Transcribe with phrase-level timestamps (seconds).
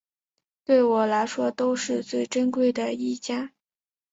[0.65, 3.51] 对我来说都是最珍贵的意见